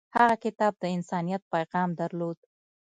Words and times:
هغه 0.17 0.35
کتاب 0.45 0.73
د 0.79 0.83
انسانیت 0.95 1.41
پیغام 1.53 1.89
درلود. 2.01 2.37